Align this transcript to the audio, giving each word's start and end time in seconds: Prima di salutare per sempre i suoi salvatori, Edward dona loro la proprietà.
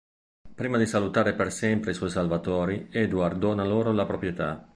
Prima 0.55 0.79
di 0.79 0.87
salutare 0.87 1.35
per 1.35 1.51
sempre 1.51 1.91
i 1.91 1.93
suoi 1.93 2.09
salvatori, 2.09 2.87
Edward 2.89 3.37
dona 3.37 3.63
loro 3.65 3.91
la 3.91 4.07
proprietà. 4.07 4.67